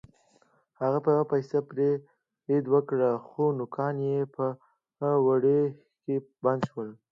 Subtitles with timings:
[0.81, 5.61] هغه په یو پسه برید وکړ خو نوکان یې په وړۍ
[6.03, 6.89] کې بند شول.